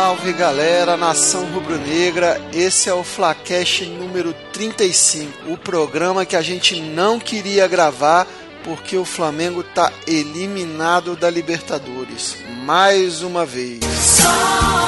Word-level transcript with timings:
Salve 0.00 0.32
galera, 0.32 0.96
nação 0.96 1.44
rubro-negra, 1.46 2.40
esse 2.52 2.88
é 2.88 2.94
o 2.94 3.02
Flacash 3.02 3.80
número 3.80 4.32
35, 4.52 5.50
o 5.52 5.58
programa 5.58 6.24
que 6.24 6.36
a 6.36 6.40
gente 6.40 6.80
não 6.80 7.18
queria 7.18 7.66
gravar 7.66 8.24
porque 8.62 8.96
o 8.96 9.04
Flamengo 9.04 9.64
tá 9.64 9.92
eliminado 10.06 11.16
da 11.16 11.28
Libertadores, 11.28 12.36
mais 12.64 13.22
uma 13.22 13.44
vez. 13.44 13.80
Só 13.82 14.22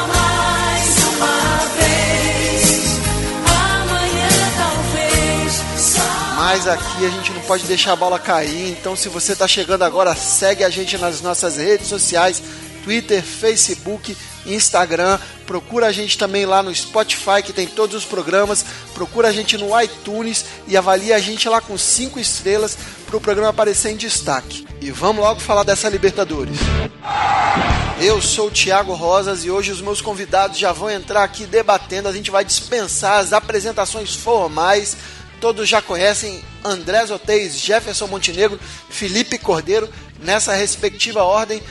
mais 0.07 0.97
uma 1.17 1.67
vez, 1.75 3.01
amanhã 3.49 4.29
talvez. 4.57 5.53
Só 5.77 6.03
Mas 6.37 6.69
aqui 6.69 7.05
a 7.05 7.11
gente 7.11 7.33
não 7.33 7.41
pode 7.43 7.65
deixar 7.65 7.95
a 7.95 7.97
bola 7.97 8.17
cair, 8.17 8.71
então 8.71 8.95
se 8.95 9.09
você 9.09 9.35
tá 9.35 9.49
chegando 9.49 9.83
agora, 9.83 10.15
segue 10.15 10.63
a 10.63 10.71
gente 10.71 10.97
nas 10.99 11.21
nossas 11.21 11.57
redes 11.57 11.89
sociais, 11.89 12.41
Twitter, 12.85 13.23
Facebook, 13.23 14.17
Instagram, 14.47 15.19
procura 15.47 15.87
a 15.87 15.93
gente 15.93 16.17
também 16.17 16.47
lá 16.47 16.63
no 16.63 16.75
Spotify, 16.75 17.43
que 17.45 17.53
tem 17.53 17.67
todos 17.67 17.97
os 17.97 18.05
programas, 18.05 18.65
procura 18.95 19.29
a 19.29 19.33
gente 19.33 19.57
no 19.59 19.79
iTunes 19.81 20.45
e 20.67 20.77
avalia 20.77 21.17
a 21.17 21.21
gente 21.21 21.49
lá 21.49 21.61
com 21.61 21.77
5 21.77 22.19
estrelas 22.19 22.77
para 23.07 23.17
o 23.17 23.21
programa 23.21 23.51
aparecer 23.51 23.91
em 23.91 23.97
destaque. 23.97 24.67
E 24.81 24.91
vamos 24.91 25.23
logo 25.23 25.41
falar 25.41 25.63
dessa 25.63 25.89
Libertadores. 25.89 26.57
Eu 28.01 28.23
sou 28.23 28.49
o 28.49 28.51
Thiago 28.51 28.95
Rosas 28.95 29.45
e 29.45 29.51
hoje 29.51 29.71
os 29.71 29.83
meus 29.83 30.01
convidados 30.01 30.59
já 30.59 30.73
vão 30.73 30.91
entrar 30.91 31.23
aqui 31.23 31.45
debatendo. 31.45 32.09
A 32.09 32.13
gente 32.13 32.31
vai 32.31 32.45
dispensar 32.45 33.19
as 33.19 33.35
apresentações 33.35 34.15
formais. 34.15 34.97
Todos 35.39 35.69
já 35.69 35.83
conhecem 35.83 36.43
André 36.65 37.05
Oteis, 37.13 37.59
Jefferson 37.59 38.07
Montenegro, 38.07 38.59
Felipe 38.89 39.39
Cordeiro, 39.39 39.89
nessa 40.19 40.55
respectiva 40.55 41.23
ordem. 41.25 41.63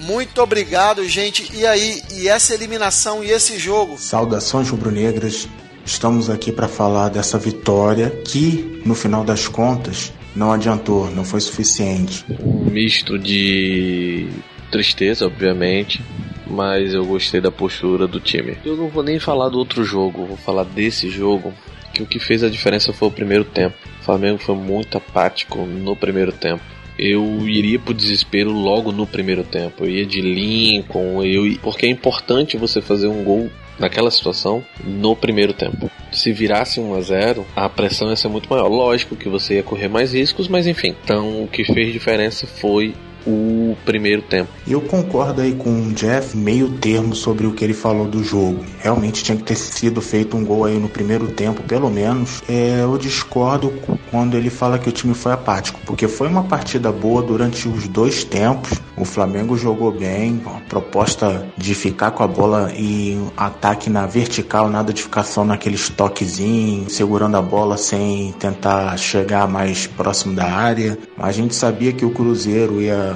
Muito 0.00 0.40
obrigado, 0.40 1.06
gente. 1.08 1.50
E 1.54 1.66
aí, 1.66 2.02
e 2.12 2.28
essa 2.28 2.54
eliminação 2.54 3.22
e 3.22 3.30
esse 3.30 3.58
jogo? 3.58 3.98
Saudações 3.98 4.68
rubro-negras. 4.68 5.48
Estamos 5.84 6.30
aqui 6.30 6.52
para 6.52 6.68
falar 6.68 7.08
dessa 7.08 7.38
vitória 7.38 8.10
que, 8.24 8.80
no 8.84 8.94
final 8.94 9.24
das 9.24 9.48
contas, 9.48 10.12
não 10.34 10.52
adiantou, 10.52 11.10
não 11.10 11.24
foi 11.24 11.40
suficiente. 11.40 12.24
um 12.40 12.70
misto 12.70 13.18
de 13.18 14.28
tristeza, 14.70 15.26
obviamente, 15.26 16.00
mas 16.46 16.94
eu 16.94 17.04
gostei 17.04 17.40
da 17.40 17.50
postura 17.50 18.06
do 18.06 18.20
time. 18.20 18.56
Eu 18.64 18.76
não 18.76 18.88
vou 18.88 19.02
nem 19.02 19.18
falar 19.18 19.48
do 19.48 19.58
outro 19.58 19.84
jogo, 19.84 20.26
vou 20.26 20.36
falar 20.36 20.64
desse 20.64 21.10
jogo, 21.10 21.52
que 21.92 22.02
o 22.02 22.06
que 22.06 22.20
fez 22.20 22.42
a 22.42 22.48
diferença 22.48 22.92
foi 22.92 23.08
o 23.08 23.12
primeiro 23.12 23.44
tempo. 23.44 23.76
O 24.00 24.04
Flamengo 24.04 24.38
foi 24.38 24.54
muito 24.54 24.96
apático 24.96 25.58
no 25.64 25.96
primeiro 25.96 26.32
tempo. 26.32 26.62
Eu 27.02 27.48
iria 27.48 27.78
pro 27.78 27.94
desespero 27.94 28.50
logo 28.50 28.92
no 28.92 29.06
primeiro 29.06 29.42
tempo. 29.42 29.84
Eu 29.84 29.90
ia 29.90 30.04
de 30.04 30.20
Lincoln, 30.20 31.24
eu 31.24 31.58
porque 31.62 31.86
é 31.86 31.88
importante 31.88 32.58
você 32.58 32.82
fazer 32.82 33.08
um 33.08 33.24
gol 33.24 33.50
naquela 33.78 34.10
situação 34.10 34.62
no 34.84 35.16
primeiro 35.16 35.54
tempo. 35.54 35.90
Se 36.12 36.30
virasse 36.30 36.78
1 36.78 36.94
a 36.94 37.00
0, 37.00 37.46
a 37.56 37.68
pressão 37.70 38.10
ia 38.10 38.16
ser 38.16 38.28
muito 38.28 38.50
maior. 38.50 38.68
Lógico 38.68 39.16
que 39.16 39.30
você 39.30 39.54
ia 39.54 39.62
correr 39.62 39.88
mais 39.88 40.12
riscos, 40.12 40.46
mas 40.46 40.66
enfim. 40.66 40.94
Então 41.02 41.42
o 41.42 41.48
que 41.48 41.64
fez 41.64 41.90
diferença 41.90 42.46
foi 42.46 42.94
o 43.26 43.76
primeiro 43.84 44.22
tempo. 44.22 44.48
Eu 44.66 44.80
concordo 44.80 45.40
aí 45.40 45.52
com 45.52 45.70
o 45.70 45.92
Jeff, 45.92 46.36
meio 46.36 46.70
termo 46.70 47.14
sobre 47.14 47.46
o 47.46 47.52
que 47.52 47.64
ele 47.64 47.74
falou 47.74 48.06
do 48.06 48.22
jogo. 48.22 48.64
Realmente 48.80 49.22
tinha 49.22 49.36
que 49.36 49.44
ter 49.44 49.56
sido 49.56 50.00
feito 50.00 50.36
um 50.36 50.44
gol 50.44 50.64
aí 50.64 50.78
no 50.78 50.88
primeiro 50.88 51.28
tempo, 51.28 51.62
pelo 51.62 51.90
menos. 51.90 52.42
É, 52.48 52.80
eu 52.82 52.96
discordo 52.98 53.72
quando 54.10 54.36
ele 54.36 54.50
fala 54.50 54.78
que 54.78 54.88
o 54.88 54.92
time 54.92 55.14
foi 55.14 55.32
apático, 55.32 55.80
porque 55.84 56.08
foi 56.08 56.28
uma 56.28 56.44
partida 56.44 56.90
boa 56.92 57.22
durante 57.22 57.68
os 57.68 57.88
dois 57.88 58.24
tempos. 58.24 58.78
O 58.96 59.04
Flamengo 59.04 59.56
jogou 59.56 59.90
bem, 59.90 60.40
a 60.46 60.60
proposta 60.68 61.46
de 61.56 61.74
ficar 61.74 62.10
com 62.10 62.22
a 62.22 62.26
bola 62.26 62.72
e 62.76 63.18
ataque 63.36 63.88
na 63.88 64.06
vertical, 64.06 64.68
nada 64.68 64.92
de 64.92 65.02
ficar 65.02 65.24
só 65.24 65.44
naqueles 65.44 65.88
toquezinhos, 65.88 66.94
segurando 66.94 67.36
a 67.36 67.42
bola 67.42 67.76
sem 67.76 68.32
tentar 68.38 68.96
chegar 68.98 69.48
mais 69.48 69.86
próximo 69.86 70.34
da 70.34 70.44
área. 70.44 70.98
A 71.18 71.32
gente 71.32 71.54
sabia 71.54 71.92
que 71.92 72.04
o 72.04 72.10
Cruzeiro 72.10 72.80
ia 72.80 73.09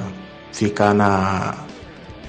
ficar 0.54 0.94
na 0.94 1.54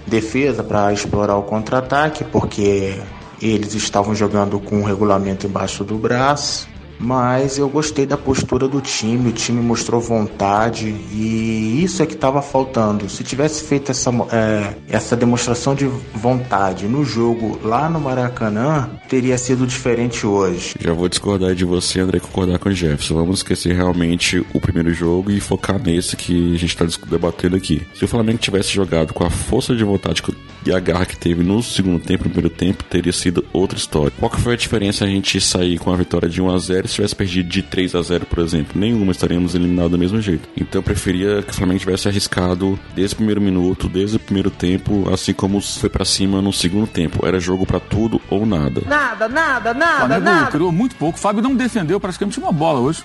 defesa 0.07 0.63
para 0.63 0.91
explorar 0.91 1.37
o 1.37 1.43
contra-ataque, 1.43 2.23
porque 2.23 2.99
eles 3.41 3.75
estavam 3.75 4.15
jogando 4.15 4.59
com 4.59 4.81
o 4.81 4.83
regulamento 4.83 5.45
embaixo 5.45 5.83
do 5.83 5.95
braço. 5.97 6.67
Mas 6.99 7.57
eu 7.57 7.69
gostei 7.69 8.05
da 8.05 8.17
postura 8.17 8.67
do 8.67 8.81
time, 8.81 9.29
o 9.29 9.33
time 9.33 9.61
mostrou 9.61 9.99
vontade 9.99 10.87
e 11.11 11.83
isso 11.83 12.01
é 12.01 12.05
que 12.05 12.13
estava 12.13 12.41
faltando. 12.41 13.09
Se 13.09 13.23
tivesse 13.23 13.63
feito 13.63 13.91
essa, 13.91 14.09
é, 14.31 14.73
essa 14.89 15.15
demonstração 15.15 15.75
de 15.75 15.85
vontade 16.13 16.87
no 16.87 17.03
jogo 17.03 17.59
lá 17.63 17.89
no 17.89 17.99
Maracanã, 17.99 18.89
teria 19.09 19.37
sido 19.37 19.67
diferente 19.67 20.25
hoje. 20.25 20.75
Já 20.79 20.93
vou 20.93 21.09
discordar 21.09 21.53
de 21.53 21.65
você, 21.65 21.99
André, 21.99 22.19
concordar 22.19 22.59
com 22.59 22.69
o 22.69 22.73
Jefferson. 22.73 23.15
Vamos 23.15 23.39
esquecer 23.39 23.75
realmente 23.75 24.45
o 24.53 24.59
primeiro 24.59 24.93
jogo 24.93 25.31
e 25.31 25.39
focar 25.39 25.81
nesse 25.81 26.15
que 26.15 26.55
a 26.55 26.57
gente 26.57 26.75
está 26.75 26.85
debatendo 27.07 27.55
aqui. 27.55 27.81
Se 27.93 28.05
o 28.05 28.07
Flamengo 28.07 28.37
tivesse 28.37 28.69
jogado 28.69 29.13
com 29.13 29.23
a 29.23 29.29
força 29.29 29.75
de 29.75 29.83
vontade 29.83 30.21
e 30.65 30.73
a 30.73 30.79
garra 30.79 31.05
que 31.05 31.15
teve 31.15 31.43
no 31.43 31.61
segundo 31.61 31.99
tempo, 31.99 32.23
no 32.25 32.31
primeiro 32.31 32.49
tempo, 32.55 32.83
teria 32.83 33.13
sido 33.13 33.45
outra 33.53 33.77
história. 33.77 34.11
Qual 34.19 34.29
que 34.31 34.39
foi 34.41 34.53
a 34.53 34.57
diferença 34.57 35.05
a 35.05 35.07
gente 35.07 35.39
sair 35.39 35.77
com 35.77 35.91
a 35.91 35.95
vitória 35.95 36.27
de 36.27 36.41
1 36.41 36.49
a 36.49 36.57
0 36.57 36.87
se 36.87 36.95
tivesse 36.95 37.15
perdido 37.15 37.49
de 37.49 37.61
3 37.61 37.95
a 37.95 38.01
0 38.01 38.25
por 38.25 38.39
exemplo? 38.39 38.79
Nenhuma, 38.79 39.11
estaríamos 39.11 39.53
eliminados 39.55 39.91
do 39.91 39.97
mesmo 39.97 40.19
jeito. 40.21 40.47
Então 40.57 40.79
eu 40.79 40.83
preferia 40.83 41.41
que 41.43 41.51
o 41.51 41.55
Flamengo 41.55 41.79
tivesse 41.79 42.07
arriscado 42.07 42.79
desde 42.95 43.13
o 43.13 43.17
primeiro 43.17 43.39
minuto, 43.41 43.87
desde 43.87 44.17
o 44.17 44.19
primeiro 44.19 44.49
tempo, 44.49 45.07
assim 45.13 45.33
como 45.33 45.61
foi 45.61 45.89
para 45.89 46.03
cima 46.05 46.41
no 46.41 46.51
segundo 46.51 46.87
tempo. 46.87 47.25
Era 47.25 47.39
jogo 47.39 47.65
para 47.65 47.79
tudo 47.79 48.19
ou 48.29 48.45
nada. 48.45 48.81
Nada, 48.87 49.27
nada, 49.27 49.71
O 49.71 49.73
nada, 49.75 49.97
Flamengo 50.07 50.25
nada. 50.25 50.51
criou 50.51 50.71
muito 50.71 50.95
pouco. 50.95 51.17
O 51.17 51.21
Fábio 51.21 51.41
não 51.43 51.55
defendeu 51.55 51.99
praticamente 51.99 52.39
uma 52.39 52.51
bola 52.51 52.79
hoje. 52.79 53.03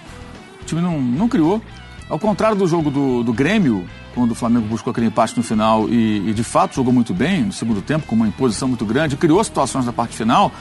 O 0.63 0.65
time 0.65 0.81
não, 0.81 1.01
não 1.01 1.29
criou. 1.29 1.61
Ao 2.09 2.19
contrário 2.19 2.57
do 2.57 2.67
jogo 2.67 2.91
do, 2.91 3.23
do 3.23 3.33
Grêmio, 3.33 3.87
quando 4.15 4.33
o 4.33 4.35
Flamengo 4.35 4.67
buscou 4.67 4.91
aquele 4.91 5.07
empate 5.07 5.37
no 5.37 5.43
final 5.43 5.89
e, 5.89 6.31
e, 6.31 6.35
de 6.35 6.45
fato 6.45 6.75
jogou 6.75 6.93
muito 6.93 7.15
bem 7.15 7.45
no 7.45 7.53
segundo 7.53 7.81
tempo, 7.81 8.07
com 8.07 8.15
uma 8.15 8.27
imposição 8.27 8.69
muito 8.69 8.85
grande, 8.85 9.17
criou 9.17 9.43
situações 9.43 9.87
na 9.87 9.93
parte 9.93 10.17
final. 10.17 10.53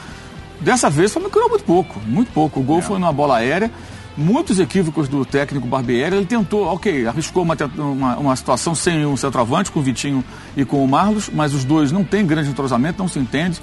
Dessa 0.60 0.90
vez 0.90 1.10
o 1.10 1.14
Flamengo 1.14 1.32
criou 1.32 1.48
muito 1.48 1.64
pouco, 1.64 2.00
muito 2.06 2.32
pouco. 2.32 2.60
O 2.60 2.62
gol 2.62 2.82
foi 2.82 2.98
numa 2.98 3.12
bola 3.12 3.38
aérea, 3.38 3.70
muitos 4.16 4.58
equívocos 4.60 5.08
do 5.08 5.24
técnico 5.24 5.66
Barbieri. 5.66 6.16
Ele 6.16 6.26
tentou, 6.26 6.66
ok, 6.66 7.06
arriscou 7.06 7.42
uma, 7.42 7.56
uma, 7.78 8.16
uma 8.16 8.36
situação 8.36 8.74
sem 8.74 9.06
um 9.06 9.16
centroavante, 9.16 9.70
com 9.70 9.80
o 9.80 9.82
Vitinho 9.82 10.22
e 10.56 10.64
com 10.64 10.84
o 10.84 10.88
Marlos, 10.88 11.30
mas 11.32 11.54
os 11.54 11.64
dois 11.64 11.90
não 11.90 12.04
têm 12.04 12.26
grande 12.26 12.50
entrosamento, 12.50 12.98
não 12.98 13.08
se 13.08 13.18
entende. 13.18 13.60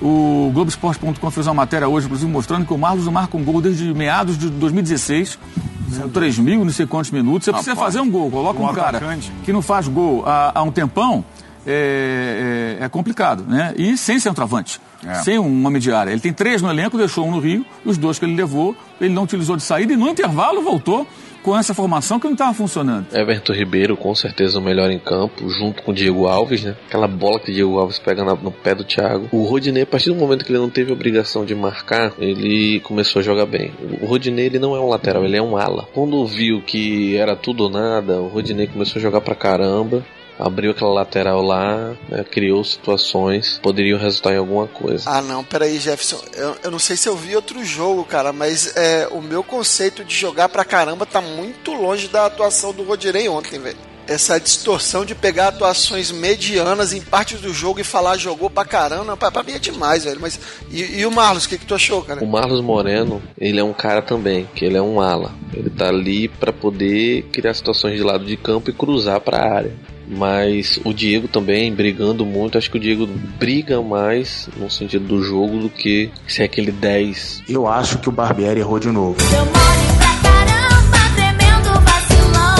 O 0.00 0.50
Globoesporte.com 0.52 1.30
fez 1.30 1.46
uma 1.46 1.54
matéria 1.54 1.88
hoje, 1.88 2.06
inclusive, 2.06 2.30
mostrando 2.30 2.66
que 2.66 2.72
o 2.72 2.78
Marlos 2.78 3.06
não 3.06 3.12
marca 3.12 3.36
um 3.36 3.42
gol 3.42 3.60
desde 3.60 3.92
meados 3.94 4.38
de 4.38 4.48
2016. 4.50 5.38
São 5.92 6.08
3 6.08 6.38
mil, 6.38 6.64
não 6.64 6.72
sei 6.72 6.86
quantos 6.86 7.10
minutos. 7.10 7.44
Você 7.44 7.52
precisa 7.52 7.76
fazer 7.76 8.00
um 8.00 8.10
gol, 8.10 8.30
coloca 8.30 8.60
um, 8.60 8.64
Um 8.68 8.74
cara 8.74 8.98
atacante. 8.98 9.32
que 9.44 9.52
não 9.52 9.62
faz 9.62 9.86
gol 9.88 10.24
há, 10.26 10.52
há 10.58 10.62
um 10.62 10.70
tempão, 10.70 11.24
é, 11.66 12.76
é- 12.80 12.84
é 12.84 12.88
complicado, 12.88 13.44
né? 13.46 13.74
E 13.76 13.96
sem 13.96 14.18
centroavante, 14.18 14.80
sem 15.22 15.38
um 15.38 15.66
homem 15.66 15.80
de 15.80 15.90
área. 15.92 16.10
Ele 16.10 16.20
tem 16.20 16.32
três 16.32 16.62
no 16.62 16.70
elenco, 16.70 16.96
deixou 16.98 17.26
um 17.26 17.30
no 17.30 17.38
Rio, 17.40 17.64
os 17.84 17.96
dois 17.98 18.18
que 18.18 18.24
ele 18.24 18.34
levou, 18.36 18.76
ele 19.00 19.12
não 19.12 19.24
utilizou 19.24 19.56
de 19.56 19.62
saída 19.62 19.92
e 19.92 19.96
no 19.96 20.08
intervalo 20.08 20.62
voltou 20.62 21.06
com 21.42 21.56
essa 21.56 21.72
formação 21.72 22.18
que 22.18 22.26
não 22.26 22.32
estava 22.32 22.52
funcionando. 22.52 23.06
Everton 23.12 23.52
Ribeiro, 23.52 23.96
com 23.96 24.12
certeza 24.16 24.58
o 24.58 24.60
melhor 24.62 24.90
em 24.90 24.98
campo, 24.98 25.48
junto 25.48 25.80
com 25.84 25.92
o 25.92 25.94
Diego 25.94 26.26
Alves, 26.26 26.64
né? 26.64 26.74
Aquela 26.88 27.06
bola 27.06 27.38
que 27.38 27.52
o 27.52 27.54
Diego 27.54 27.78
Alves 27.78 28.00
pega 28.00 28.24
na- 28.24 28.34
no 28.34 28.50
pé 28.50 28.74
do 28.74 28.82
Thiago. 28.82 29.28
O 29.30 29.44
Rodinei, 29.44 29.84
a 29.84 29.86
partir 29.86 30.08
do 30.10 30.16
momento 30.16 30.44
que 30.44 30.50
ele 30.50 30.58
não 30.58 30.68
teve 30.68 30.90
obrigação 30.92 31.44
de 31.44 31.54
marcar, 31.54 32.12
ele 32.18 32.80
começou 32.80 33.20
a 33.20 33.22
jogar 33.22 33.46
bem. 33.46 33.70
O 34.02 34.06
Rodinei, 34.06 34.46
ele 34.46 34.58
não 34.58 34.74
é 34.74 34.80
um 34.80 34.88
lateral, 34.88 35.24
ele 35.24 35.36
é 35.36 35.42
um 35.42 35.56
ala. 35.56 35.86
Quando 35.94 36.26
viu 36.26 36.62
que 36.62 37.16
era 37.16 37.36
tudo 37.36 37.62
ou 37.64 37.70
nada, 37.70 38.20
o 38.20 38.26
Rodinei 38.26 38.66
começou 38.66 38.98
a 38.98 39.02
jogar 39.02 39.20
pra 39.20 39.36
caramba. 39.36 40.04
Abriu 40.38 40.72
aquela 40.72 40.92
lateral 40.92 41.42
lá, 41.42 41.94
né, 42.08 42.24
criou 42.24 42.62
situações, 42.62 43.58
poderiam 43.62 43.98
resultar 43.98 44.34
em 44.34 44.38
alguma 44.38 44.66
coisa. 44.66 45.08
Ah, 45.08 45.22
não, 45.22 45.42
peraí, 45.42 45.78
Jefferson. 45.78 46.20
Eu, 46.34 46.56
eu 46.64 46.70
não 46.70 46.78
sei 46.78 46.96
se 46.96 47.08
eu 47.08 47.16
vi 47.16 47.34
outro 47.34 47.64
jogo, 47.64 48.04
cara, 48.04 48.32
mas 48.32 48.76
é, 48.76 49.08
o 49.10 49.22
meu 49.22 49.42
conceito 49.42 50.04
de 50.04 50.14
jogar 50.14 50.48
pra 50.48 50.64
caramba 50.64 51.06
tá 51.06 51.20
muito 51.20 51.72
longe 51.72 52.08
da 52.08 52.26
atuação 52.26 52.72
do 52.72 52.82
Rodinei 52.82 53.28
ontem, 53.28 53.58
velho. 53.58 53.78
Essa 54.06 54.38
distorção 54.38 55.04
de 55.04 55.16
pegar 55.16 55.48
atuações 55.48 56.12
medianas 56.12 56.92
em 56.92 57.00
partes 57.00 57.40
do 57.40 57.52
jogo 57.52 57.80
e 57.80 57.84
falar 57.84 58.16
jogou 58.16 58.48
pra 58.48 58.64
caramba, 58.64 59.16
pra, 59.16 59.32
pra 59.32 59.42
mim 59.42 59.52
é 59.52 59.58
demais, 59.58 60.04
velho. 60.04 60.20
Mas 60.20 60.38
e, 60.70 61.00
e 61.00 61.06
o 61.06 61.10
Marlos, 61.10 61.44
o 61.44 61.48
que, 61.48 61.58
que 61.58 61.66
tu 61.66 61.74
achou, 61.74 62.02
cara? 62.02 62.22
O 62.22 62.26
Marlos 62.26 62.60
Moreno, 62.60 63.20
ele 63.36 63.58
é 63.58 63.64
um 63.64 63.72
cara 63.72 64.00
também, 64.02 64.48
que 64.54 64.64
ele 64.64 64.76
é 64.76 64.82
um 64.82 65.00
ala. 65.00 65.34
Ele 65.52 65.70
tá 65.70 65.88
ali 65.88 66.28
pra 66.28 66.52
poder 66.52 67.22
criar 67.32 67.52
situações 67.54 67.96
de 67.96 68.02
lado 68.04 68.24
de 68.24 68.36
campo 68.36 68.70
e 68.70 68.72
cruzar 68.72 69.20
pra 69.20 69.42
área. 69.42 69.74
Mas 70.08 70.78
o 70.84 70.94
Diego 70.94 71.26
também 71.26 71.72
brigando 71.74 72.24
muito. 72.24 72.56
Acho 72.56 72.70
que 72.70 72.76
o 72.76 72.80
Diego 72.80 73.06
briga 73.38 73.82
mais 73.82 74.48
no 74.56 74.70
sentido 74.70 75.04
do 75.04 75.22
jogo 75.22 75.58
do 75.58 75.68
que 75.68 76.10
ser 76.28 76.44
aquele 76.44 76.70
10. 76.70 77.42
Eu 77.48 77.66
acho 77.66 77.98
que 77.98 78.08
o 78.08 78.12
Barbieri 78.12 78.60
errou 78.60 78.78
de 78.78 78.88
novo. 78.88 79.16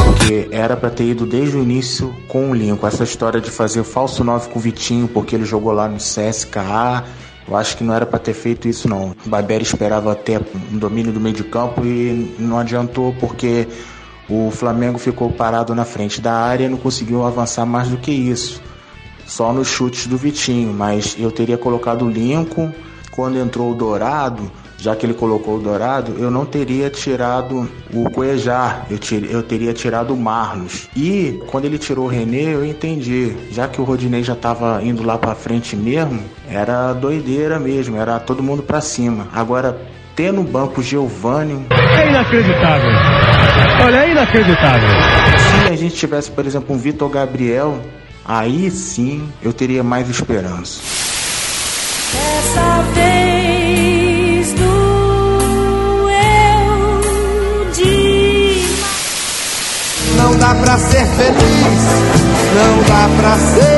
Porque 0.04 0.48
era 0.50 0.76
para 0.76 0.90
ter 0.90 1.04
ido 1.04 1.24
desde 1.24 1.56
o 1.56 1.62
início 1.62 2.14
com 2.26 2.50
o 2.50 2.54
Lincoln. 2.54 2.88
Essa 2.88 3.04
história 3.04 3.40
de 3.40 3.50
fazer 3.50 3.84
falso 3.84 4.24
9 4.24 4.48
com 4.48 4.58
o 4.58 4.62
Vitinho, 4.62 5.06
porque 5.06 5.36
ele 5.36 5.44
jogou 5.44 5.72
lá 5.72 5.88
no 5.88 5.98
CSKA, 5.98 7.04
eu 7.48 7.56
acho 7.56 7.76
que 7.76 7.84
não 7.84 7.94
era 7.94 8.04
para 8.04 8.18
ter 8.18 8.34
feito 8.34 8.66
isso 8.66 8.88
não. 8.88 9.14
O 9.24 9.28
Barbieri 9.28 9.62
esperava 9.62 10.16
ter 10.16 10.40
um 10.72 10.78
domínio 10.78 11.12
do 11.12 11.20
meio 11.20 11.34
de 11.34 11.44
campo 11.44 11.84
e 11.86 12.34
não 12.40 12.58
adiantou 12.58 13.14
porque 13.20 13.68
o 14.28 14.50
Flamengo 14.50 14.98
ficou 14.98 15.30
parado 15.30 15.74
na 15.74 15.84
frente 15.84 16.20
da 16.20 16.32
área 16.34 16.64
e 16.64 16.68
não 16.68 16.78
conseguiu 16.78 17.24
avançar 17.24 17.64
mais 17.64 17.88
do 17.88 17.96
que 17.96 18.10
isso. 18.10 18.60
Só 19.26 19.52
nos 19.52 19.68
chutes 19.68 20.06
do 20.06 20.16
Vitinho, 20.16 20.72
mas 20.72 21.16
eu 21.18 21.30
teria 21.30 21.58
colocado 21.58 22.04
o 22.04 22.10
Lincoln 22.10 22.72
quando 23.10 23.38
entrou 23.38 23.72
o 23.72 23.74
Dourado, 23.74 24.50
já 24.78 24.94
que 24.94 25.06
ele 25.06 25.14
colocou 25.14 25.56
o 25.56 25.60
Dourado, 25.60 26.14
eu 26.18 26.30
não 26.30 26.44
teria 26.44 26.90
tirado 26.90 27.68
o 27.92 28.10
Cuejar, 28.10 28.86
eu, 28.90 28.98
tir, 28.98 29.28
eu 29.30 29.42
teria 29.42 29.72
tirado 29.72 30.12
o 30.12 30.16
Marlos. 30.16 30.88
E 30.94 31.40
quando 31.46 31.64
ele 31.64 31.78
tirou 31.78 32.04
o 32.04 32.08
René, 32.08 32.54
eu 32.54 32.64
entendi, 32.64 33.34
já 33.50 33.66
que 33.66 33.80
o 33.80 33.84
Rodinei 33.84 34.22
já 34.22 34.34
estava 34.34 34.82
indo 34.84 35.02
lá 35.02 35.16
para 35.16 35.34
frente 35.34 35.74
mesmo, 35.74 36.22
era 36.48 36.92
doideira 36.92 37.58
mesmo, 37.58 37.96
era 37.96 38.20
todo 38.20 38.42
mundo 38.42 38.62
para 38.62 38.80
cima. 38.82 39.28
Agora, 39.32 39.80
ter 40.16 40.32
no 40.32 40.42
banco 40.42 40.82
Giovanni. 40.82 41.66
É 41.70 42.08
inacreditável. 42.08 42.90
Olha, 43.84 43.96
é 43.98 44.10
inacreditável. 44.12 44.88
Se 45.66 45.72
a 45.72 45.76
gente 45.76 45.94
tivesse, 45.94 46.30
por 46.30 46.46
exemplo, 46.46 46.74
um 46.74 46.78
Vitor 46.78 47.10
Gabriel, 47.10 47.78
aí 48.24 48.70
sim 48.70 49.28
eu 49.42 49.52
teria 49.52 49.84
mais 49.84 50.08
esperança. 50.08 50.80
Dessa 52.12 52.82
vez 52.94 54.54
doeu 54.54 56.08
demais. 57.74 58.86
Não 60.16 60.38
dá 60.38 60.54
pra 60.54 60.78
ser 60.78 61.04
feliz, 61.04 61.82
não 62.54 62.82
dá 62.84 63.08
pra 63.20 63.36
ser 63.36 63.75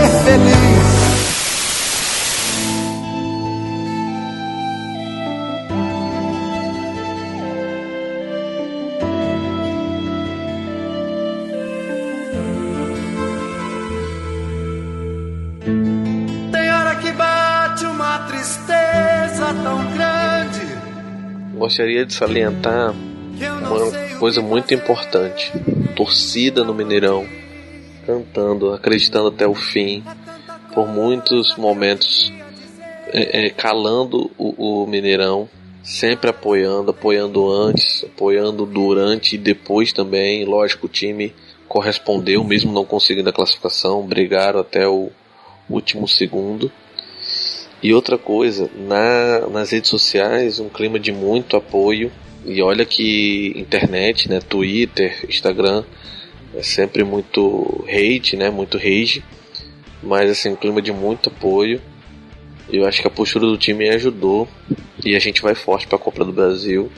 Gostaria 21.79 22.05
de 22.05 22.13
salientar 22.13 22.93
uma 22.93 24.19
coisa 24.19 24.43
muito 24.43 24.75
importante: 24.75 25.53
torcida 25.95 26.65
no 26.65 26.75
Mineirão, 26.75 27.25
cantando, 28.05 28.73
acreditando 28.73 29.29
até 29.29 29.47
o 29.47 29.55
fim, 29.55 30.03
por 30.75 30.89
muitos 30.89 31.57
momentos 31.57 32.33
é, 33.13 33.47
é, 33.47 33.51
calando 33.51 34.29
o, 34.37 34.83
o 34.83 34.87
Mineirão, 34.89 35.49
sempre 35.81 36.31
apoiando, 36.31 36.91
apoiando 36.91 37.49
antes, 37.49 38.03
apoiando 38.03 38.67
durante 38.67 39.37
e 39.37 39.39
depois 39.39 39.93
também. 39.93 40.45
Lógico, 40.45 40.87
o 40.87 40.91
time 40.91 41.33
correspondeu, 41.69 42.43
mesmo 42.43 42.73
não 42.73 42.85
conseguindo 42.85 43.29
a 43.29 43.33
classificação, 43.33 44.05
brigaram 44.05 44.59
até 44.59 44.89
o 44.89 45.11
último 45.71 46.09
segundo. 46.09 46.73
E 47.83 47.95
outra 47.95 48.19
coisa, 48.19 48.69
na, 48.77 49.49
nas 49.49 49.71
redes 49.71 49.89
sociais, 49.89 50.59
um 50.59 50.69
clima 50.69 50.99
de 50.99 51.13
muito 51.13 51.57
apoio. 51.57 52.11
E 52.45 52.61
olha 52.61 52.85
que 52.85 53.53
internet, 53.57 54.29
né, 54.29 54.41
Twitter, 54.41 55.25
Instagram, 55.29 55.85
é 56.55 56.63
sempre 56.63 57.05
muito 57.05 57.85
hate, 57.89 58.37
né, 58.37 58.51
muito 58.51 58.79
rage. 58.79 59.23
Mas 60.03 60.31
assim, 60.31 60.51
um 60.51 60.57
clima 60.57 60.83
de 60.83 60.93
muito 60.93 61.29
apoio. 61.29 61.81
Eu 62.71 62.87
acho 62.87 63.01
que 63.01 63.07
a 63.07 63.11
postura 63.11 63.47
do 63.47 63.57
time 63.57 63.89
ajudou. 63.91 64.49
E 65.05 65.15
a 65.15 65.19
gente 65.19 65.41
vai 65.41 65.55
forte 65.55 65.87
para 65.87 65.97
a 65.97 66.01
Copa 66.01 66.25
do 66.25 66.33
Brasil. 66.33 66.91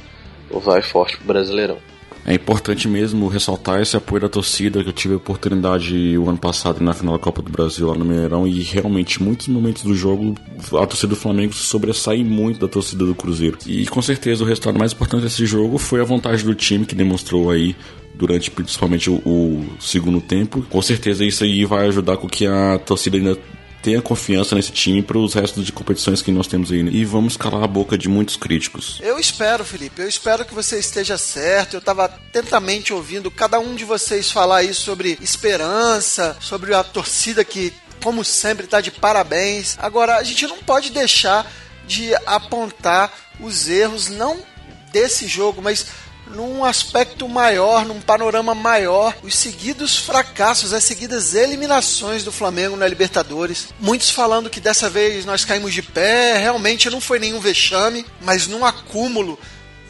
Vai 0.50 0.82
forte 0.82 1.16
pro 1.16 1.26
Brasileirão. 1.26 1.78
É 2.24 2.34
importante 2.34 2.86
mesmo 2.86 3.28
ressaltar 3.28 3.80
esse 3.80 3.96
apoio 3.96 4.22
da 4.22 4.28
torcida 4.28 4.82
que 4.82 4.88
eu 4.88 4.92
tive 4.92 5.14
a 5.14 5.16
oportunidade 5.16 6.16
o 6.18 6.28
ano 6.28 6.38
passado 6.38 6.82
na 6.82 6.92
final 6.92 7.16
da 7.16 7.22
Copa 7.22 7.42
do 7.42 7.50
Brasil 7.50 7.88
lá 7.88 7.94
no 7.94 8.04
Mineirão 8.04 8.46
e 8.46 8.60
realmente 8.62 9.22
muitos 9.22 9.48
momentos 9.48 9.82
do 9.82 9.94
jogo 9.94 10.34
a 10.80 10.86
torcida 10.86 11.08
do 11.08 11.16
Flamengo 11.16 11.54
sobressai 11.54 12.22
muito 12.22 12.60
da 12.60 12.68
torcida 12.68 13.04
do 13.04 13.14
Cruzeiro. 13.14 13.58
E 13.66 13.86
com 13.86 14.02
certeza 14.02 14.44
o 14.44 14.46
resultado 14.46 14.78
mais 14.78 14.92
importante 14.92 15.22
desse 15.22 15.46
jogo 15.46 15.78
foi 15.78 16.00
a 16.00 16.04
vontade 16.04 16.44
do 16.44 16.54
time 16.54 16.84
que 16.84 16.94
demonstrou 16.94 17.50
aí 17.50 17.74
durante 18.14 18.50
principalmente 18.50 19.08
o, 19.08 19.14
o 19.24 19.66
segundo 19.80 20.20
tempo. 20.20 20.64
Com 20.68 20.82
certeza 20.82 21.24
isso 21.24 21.42
aí 21.42 21.64
vai 21.64 21.88
ajudar 21.88 22.18
com 22.18 22.28
que 22.28 22.46
a 22.46 22.78
torcida 22.78 23.16
ainda 23.16 23.38
tenha 23.82 24.00
confiança 24.02 24.54
nesse 24.54 24.72
time 24.72 25.02
para 25.02 25.18
os 25.18 25.34
restos 25.34 25.64
de 25.64 25.72
competições 25.72 26.22
que 26.22 26.30
nós 26.30 26.46
temos 26.46 26.70
aí. 26.70 26.82
né? 26.82 26.90
E 26.92 27.04
vamos 27.04 27.36
calar 27.36 27.62
a 27.64 27.66
boca 27.66 27.96
de 27.96 28.08
muitos 28.08 28.36
críticos. 28.36 28.98
Eu 29.02 29.18
espero, 29.18 29.64
Felipe, 29.64 30.02
eu 30.02 30.08
espero 30.08 30.44
que 30.44 30.54
você 30.54 30.78
esteja 30.78 31.16
certo. 31.16 31.74
Eu 31.74 31.78
estava 31.80 32.04
atentamente 32.04 32.92
ouvindo 32.92 33.30
cada 33.30 33.58
um 33.58 33.74
de 33.74 33.84
vocês 33.84 34.30
falar 34.30 34.62
isso 34.62 34.82
sobre 34.82 35.18
esperança, 35.20 36.36
sobre 36.40 36.74
a 36.74 36.82
torcida 36.84 37.44
que, 37.44 37.72
como 38.02 38.24
sempre, 38.24 38.64
está 38.64 38.80
de 38.80 38.90
parabéns. 38.90 39.76
Agora, 39.78 40.16
a 40.16 40.22
gente 40.22 40.46
não 40.46 40.58
pode 40.58 40.90
deixar 40.90 41.50
de 41.86 42.14
apontar 42.26 43.12
os 43.40 43.68
erros, 43.68 44.08
não 44.08 44.38
desse 44.92 45.26
jogo, 45.26 45.62
mas 45.62 45.86
num 46.34 46.64
aspecto 46.64 47.28
maior, 47.28 47.84
num 47.84 48.00
panorama 48.00 48.54
maior, 48.54 49.16
os 49.22 49.34
seguidos 49.34 49.96
fracassos, 49.98 50.72
as 50.72 50.84
seguidas 50.84 51.34
eliminações 51.34 52.24
do 52.24 52.32
Flamengo 52.32 52.76
na 52.76 52.86
Libertadores. 52.86 53.68
Muitos 53.80 54.10
falando 54.10 54.50
que 54.50 54.60
dessa 54.60 54.88
vez 54.88 55.24
nós 55.24 55.44
caímos 55.44 55.74
de 55.74 55.82
pé, 55.82 56.38
realmente 56.38 56.90
não 56.90 57.00
foi 57.00 57.18
nenhum 57.18 57.40
vexame, 57.40 58.04
mas 58.20 58.46
num 58.46 58.64
acúmulo 58.64 59.38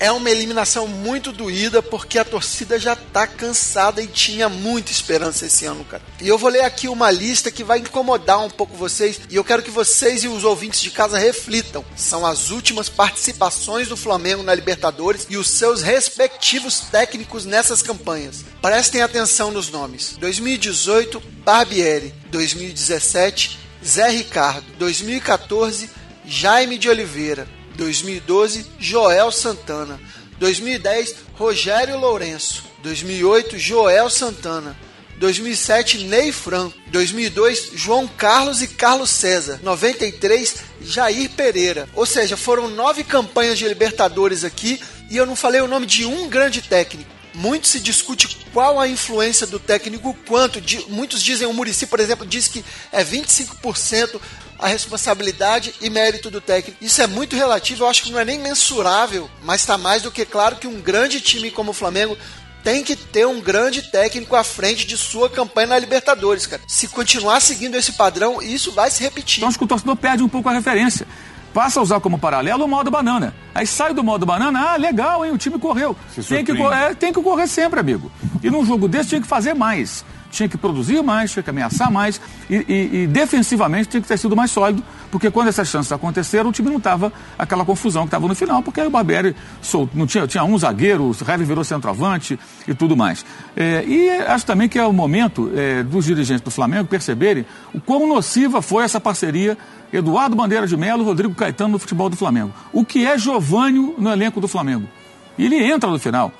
é 0.00 0.10
uma 0.10 0.30
eliminação 0.30 0.88
muito 0.88 1.30
doída 1.30 1.82
porque 1.82 2.18
a 2.18 2.24
torcida 2.24 2.78
já 2.78 2.96
tá 2.96 3.26
cansada 3.26 4.02
e 4.02 4.06
tinha 4.06 4.48
muita 4.48 4.90
esperança 4.90 5.44
esse 5.44 5.66
ano, 5.66 5.84
cara. 5.84 6.02
E 6.18 6.26
eu 6.26 6.38
vou 6.38 6.48
ler 6.48 6.64
aqui 6.64 6.88
uma 6.88 7.10
lista 7.10 7.50
que 7.50 7.62
vai 7.62 7.80
incomodar 7.80 8.42
um 8.42 8.48
pouco 8.48 8.74
vocês 8.74 9.20
e 9.28 9.36
eu 9.36 9.44
quero 9.44 9.62
que 9.62 9.70
vocês 9.70 10.24
e 10.24 10.28
os 10.28 10.42
ouvintes 10.42 10.80
de 10.80 10.90
casa 10.90 11.18
reflitam. 11.18 11.84
São 11.94 12.24
as 12.24 12.50
últimas 12.50 12.88
participações 12.88 13.88
do 13.88 13.96
Flamengo 13.96 14.42
na 14.42 14.54
Libertadores 14.54 15.26
e 15.28 15.36
os 15.36 15.50
seus 15.50 15.82
respectivos 15.82 16.80
técnicos 16.80 17.44
nessas 17.44 17.82
campanhas. 17.82 18.42
Prestem 18.62 19.02
atenção 19.02 19.50
nos 19.50 19.68
nomes. 19.68 20.16
2018, 20.18 21.20
Barbieri. 21.44 22.14
2017, 22.30 23.58
Zé 23.84 24.08
Ricardo. 24.08 24.64
2014, 24.78 25.90
Jaime 26.24 26.78
de 26.78 26.88
Oliveira. 26.88 27.59
2012, 27.84 28.66
Joel 28.78 29.32
Santana. 29.32 29.98
2010, 30.38 31.14
Rogério 31.32 31.98
Lourenço. 31.98 32.62
2008, 32.82 33.58
Joel 33.58 34.10
Santana. 34.10 34.76
2007, 35.18 36.04
Ney 36.04 36.30
Franco. 36.30 36.76
2002, 36.88 37.70
João 37.74 38.06
Carlos 38.06 38.60
e 38.60 38.68
Carlos 38.68 39.08
César. 39.08 39.60
93, 39.62 40.56
Jair 40.82 41.30
Pereira. 41.30 41.88
Ou 41.94 42.04
seja, 42.04 42.36
foram 42.36 42.68
nove 42.68 43.02
campanhas 43.02 43.58
de 43.58 43.66
Libertadores 43.66 44.44
aqui 44.44 44.78
e 45.10 45.16
eu 45.16 45.24
não 45.24 45.34
falei 45.34 45.62
o 45.62 45.68
nome 45.68 45.86
de 45.86 46.04
um 46.04 46.28
grande 46.28 46.60
técnico. 46.60 47.08
Muito 47.32 47.66
se 47.66 47.80
discute 47.80 48.44
qual 48.52 48.78
a 48.78 48.88
influência 48.88 49.46
do 49.46 49.58
técnico, 49.58 50.14
quanto. 50.26 50.60
Di- 50.60 50.84
muitos 50.88 51.22
dizem, 51.22 51.46
o 51.46 51.54
Murici, 51.54 51.86
por 51.86 52.00
exemplo, 52.00 52.26
diz 52.26 52.46
que 52.48 52.62
é 52.92 53.02
25% 53.04 54.20
a 54.60 54.68
responsabilidade 54.68 55.74
e 55.80 55.90
mérito 55.90 56.30
do 56.30 56.40
técnico. 56.40 56.82
Isso 56.82 57.00
é 57.02 57.06
muito 57.06 57.36
relativo, 57.36 57.84
eu 57.84 57.88
acho 57.88 58.02
que 58.02 58.12
não 58.12 58.20
é 58.20 58.24
nem 58.24 58.38
mensurável, 58.38 59.30
mas 59.42 59.60
está 59.62 59.78
mais 59.78 60.02
do 60.02 60.10
que 60.10 60.24
claro 60.24 60.56
que 60.56 60.66
um 60.66 60.80
grande 60.80 61.20
time 61.20 61.50
como 61.50 61.70
o 61.70 61.74
Flamengo 61.74 62.16
tem 62.62 62.84
que 62.84 62.94
ter 62.94 63.26
um 63.26 63.40
grande 63.40 63.82
técnico 63.90 64.36
à 64.36 64.44
frente 64.44 64.86
de 64.86 64.96
sua 64.96 65.30
campanha 65.30 65.68
na 65.68 65.78
Libertadores, 65.78 66.46
cara. 66.46 66.62
Se 66.66 66.88
continuar 66.88 67.40
seguindo 67.40 67.74
esse 67.74 67.92
padrão, 67.92 68.42
isso 68.42 68.72
vai 68.72 68.90
se 68.90 69.02
repetir. 69.02 69.38
Então 69.38 69.48
acho 69.48 69.58
que 69.58 69.64
o 69.64 69.68
torcedor 69.68 69.96
perde 69.96 70.22
um 70.22 70.28
pouco 70.28 70.48
a 70.48 70.52
referência. 70.52 71.06
Passa 71.52 71.80
a 71.80 71.82
usar 71.82 72.00
como 72.00 72.18
paralelo 72.18 72.64
o 72.64 72.68
modo 72.68 72.90
banana. 72.90 73.34
Aí 73.54 73.66
sai 73.66 73.92
do 73.92 74.04
modo 74.04 74.24
banana, 74.24 74.70
ah, 74.70 74.76
legal, 74.76 75.24
hein? 75.24 75.32
O 75.32 75.38
time 75.38 75.58
correu. 75.58 75.96
Tem 76.28 76.44
que, 76.44 76.52
é, 76.52 76.94
tem 76.94 77.12
que 77.12 77.20
correr 77.20 77.48
sempre, 77.48 77.80
amigo. 77.80 78.10
E 78.42 78.50
num 78.50 78.64
jogo 78.64 78.86
desse 78.86 79.08
tinha 79.08 79.20
que 79.20 79.26
fazer 79.26 79.54
mais. 79.54 80.04
Tinha 80.30 80.48
que 80.48 80.56
produzir 80.56 81.02
mais, 81.02 81.32
tinha 81.32 81.42
que 81.42 81.50
ameaçar 81.50 81.90
mais. 81.90 82.20
E, 82.48 82.54
e- 82.56 82.90
e 83.02 83.06
defensivamente 83.06 83.88
tinha 83.88 84.00
que 84.00 84.08
ter 84.08 84.16
sido 84.18 84.36
mais 84.36 84.50
sólido, 84.50 84.82
porque 85.10 85.30
quando 85.30 85.48
essas 85.48 85.68
chances 85.68 85.90
aconteceram, 85.92 86.50
o 86.50 86.52
time 86.52 86.70
não 86.70 86.78
estava 86.78 87.12
aquela 87.38 87.64
confusão 87.64 88.02
que 88.02 88.08
estava 88.08 88.26
no 88.28 88.34
final, 88.34 88.62
porque 88.62 88.80
aí 88.80 88.86
o 88.86 88.90
Barbieri 88.90 89.34
não 89.94 90.06
tinha, 90.06 90.26
tinha 90.26 90.44
um 90.44 90.56
zagueiro, 90.56 91.04
o 91.10 91.16
Heavy 91.30 91.44
virou 91.44 91.64
centroavante 91.64 92.38
e 92.66 92.74
tudo 92.74 92.96
mais. 92.96 93.24
É, 93.56 93.84
e 93.86 94.08
acho 94.22 94.46
também 94.46 94.68
que 94.68 94.78
é 94.78 94.84
o 94.84 94.92
momento 94.92 95.50
é, 95.54 95.82
dos 95.82 96.04
dirigentes 96.04 96.42
do 96.42 96.50
Flamengo 96.50 96.86
perceberem 96.88 97.44
o 97.74 97.80
quão 97.80 98.06
nociva 98.06 98.62
foi 98.62 98.84
essa 98.84 99.00
parceria 99.00 99.58
Eduardo 99.92 100.36
Bandeira 100.36 100.66
de 100.68 100.76
Melo, 100.76 101.02
Rodrigo 101.02 101.34
Caetano 101.34 101.72
no 101.72 101.78
futebol 101.80 102.08
do 102.08 102.16
Flamengo. 102.16 102.52
O 102.72 102.84
que 102.84 103.04
é 103.04 103.18
Giovânio 103.18 103.94
no 103.98 104.08
elenco 104.10 104.40
do 104.40 104.46
Flamengo? 104.46 104.86
Ele 105.36 105.56
entra 105.56 105.90
no 105.90 105.98
final. 105.98 106.32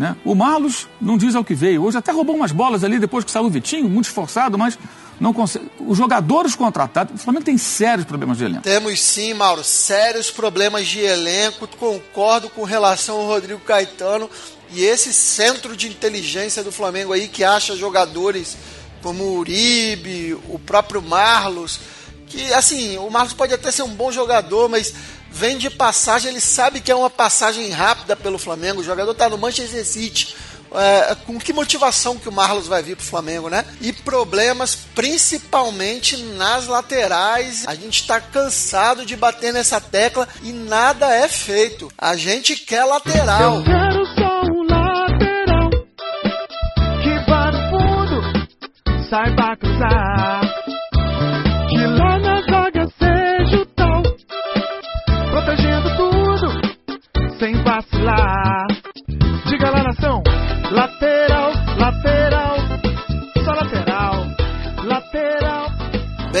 Né? 0.00 0.16
O 0.24 0.34
Marlos 0.34 0.88
não 0.98 1.18
diz 1.18 1.34
ao 1.34 1.44
que 1.44 1.54
veio. 1.54 1.84
Hoje 1.84 1.98
até 1.98 2.10
roubou 2.10 2.34
umas 2.34 2.52
bolas 2.52 2.82
ali 2.82 2.98
depois 2.98 3.22
que 3.22 3.30
saiu 3.30 3.44
o 3.44 3.50
Vitinho, 3.50 3.86
muito 3.86 4.06
esforçado, 4.06 4.56
mas 4.56 4.78
não 5.20 5.30
consegue. 5.30 5.70
Os 5.78 5.98
jogadores 5.98 6.54
contratados, 6.54 7.16
o 7.16 7.18
Flamengo 7.18 7.44
tem 7.44 7.58
sérios 7.58 8.06
problemas 8.06 8.38
de 8.38 8.44
elenco. 8.44 8.62
Temos 8.62 8.98
sim, 8.98 9.34
Mauro, 9.34 9.62
sérios 9.62 10.30
problemas 10.30 10.86
de 10.86 11.00
elenco. 11.00 11.68
Concordo 11.78 12.48
com 12.48 12.64
relação 12.64 13.18
ao 13.18 13.26
Rodrigo 13.26 13.60
Caetano 13.60 14.30
e 14.72 14.82
esse 14.82 15.12
centro 15.12 15.76
de 15.76 15.86
inteligência 15.86 16.64
do 16.64 16.72
Flamengo 16.72 17.12
aí 17.12 17.28
que 17.28 17.44
acha 17.44 17.76
jogadores 17.76 18.56
como 19.02 19.22
o 19.22 19.38
Uribe, 19.38 20.32
o 20.48 20.58
próprio 20.58 21.02
Marlos, 21.02 21.78
que 22.26 22.54
assim, 22.54 22.96
o 22.96 23.10
Marlos 23.10 23.34
pode 23.34 23.52
até 23.52 23.70
ser 23.70 23.82
um 23.82 23.88
bom 23.88 24.10
jogador, 24.10 24.66
mas 24.66 24.94
vem 25.30 25.56
de 25.56 25.70
passagem, 25.70 26.30
ele 26.30 26.40
sabe 26.40 26.80
que 26.80 26.90
é 26.90 26.94
uma 26.94 27.10
passagem 27.10 27.70
rápida 27.70 28.16
pelo 28.16 28.38
Flamengo. 28.38 28.80
O 28.80 28.84
jogador 28.84 29.12
está 29.12 29.28
no 29.28 29.38
Manchester 29.38 29.84
City. 29.84 30.34
É, 30.72 31.16
com 31.26 31.36
que 31.36 31.52
motivação 31.52 32.16
que 32.16 32.28
o 32.28 32.32
Marlos 32.32 32.68
vai 32.68 32.80
vir 32.80 32.94
para 32.94 33.02
o 33.02 33.06
Flamengo, 33.06 33.48
né? 33.48 33.64
E 33.80 33.92
problemas 33.92 34.76
principalmente 34.94 36.16
nas 36.16 36.68
laterais. 36.68 37.64
A 37.66 37.74
gente 37.74 38.02
está 38.02 38.20
cansado 38.20 39.04
de 39.04 39.16
bater 39.16 39.52
nessa 39.52 39.80
tecla 39.80 40.28
e 40.44 40.52
nada 40.52 41.12
é 41.12 41.26
feito. 41.26 41.90
A 41.98 42.14
gente 42.14 42.54
quer 42.54 42.84
lateral. 42.84 43.56
Eu 43.56 43.64
quero 43.64 44.00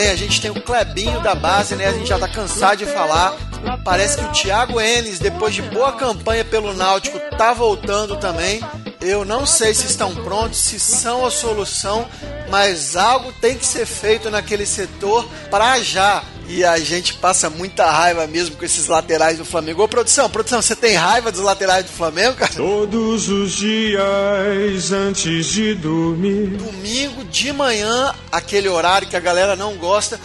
Bem, 0.00 0.08
a 0.08 0.16
gente 0.16 0.40
tem 0.40 0.50
o 0.50 0.62
Clebinho 0.62 1.20
da 1.20 1.34
base, 1.34 1.76
né? 1.76 1.84
A 1.84 1.92
gente 1.92 2.08
já 2.08 2.18
tá 2.18 2.26
cansado 2.26 2.78
de 2.78 2.86
falar. 2.86 3.36
Parece 3.84 4.16
que 4.16 4.24
o 4.24 4.32
Thiago 4.32 4.80
Enes, 4.80 5.18
depois 5.18 5.54
de 5.54 5.60
boa 5.60 5.92
campanha 5.92 6.42
pelo 6.42 6.72
Náutico, 6.72 7.20
tá 7.36 7.52
voltando 7.52 8.16
também. 8.16 8.62
Eu 8.98 9.26
não 9.26 9.44
sei 9.44 9.74
se 9.74 9.84
estão 9.84 10.14
prontos, 10.14 10.58
se 10.58 10.80
são 10.80 11.26
a 11.26 11.30
solução, 11.30 12.08
mas 12.48 12.96
algo 12.96 13.30
tem 13.42 13.58
que 13.58 13.66
ser 13.66 13.84
feito 13.84 14.30
naquele 14.30 14.64
setor 14.64 15.28
para 15.50 15.82
já. 15.82 16.22
E 16.52 16.64
a 16.64 16.76
gente 16.80 17.14
passa 17.14 17.48
muita 17.48 17.88
raiva 17.88 18.26
mesmo 18.26 18.56
com 18.56 18.64
esses 18.64 18.88
laterais 18.88 19.38
do 19.38 19.44
Flamengo. 19.44 19.84
Ô, 19.84 19.88
produção, 19.88 20.28
produção, 20.28 20.60
você 20.60 20.74
tem 20.74 20.96
raiva 20.96 21.30
dos 21.30 21.40
laterais 21.40 21.84
do 21.84 21.92
Flamengo, 21.92 22.34
cara? 22.34 22.52
Todos 22.52 23.28
os 23.28 23.52
dias 23.52 24.90
antes 24.90 25.46
de 25.46 25.76
dormir. 25.76 26.56
Domingo 26.56 27.22
de 27.22 27.52
manhã, 27.52 28.12
aquele 28.32 28.68
horário 28.68 29.06
que 29.06 29.14
a 29.14 29.20
galera 29.20 29.54
não 29.54 29.76
gosta, 29.76 30.18